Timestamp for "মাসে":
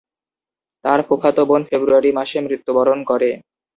2.17-2.37